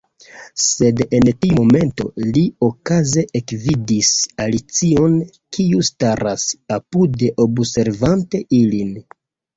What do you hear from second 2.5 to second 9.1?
okaze ekvidis Alicion, kiu staras apude observante ilin.